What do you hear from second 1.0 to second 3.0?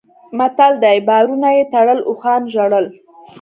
بارونه یې تړل اوښانو ژړل.